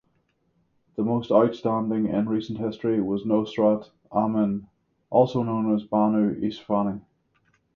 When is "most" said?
1.03-1.31